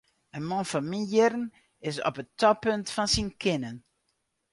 [0.37, 1.43] In man fan myn jierren
[1.89, 3.77] is op it toppunt fan syn kinnen.